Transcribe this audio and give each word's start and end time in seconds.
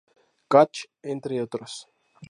Catch, 0.51 0.89
entre 1.03 1.39
otros. 1.43 1.85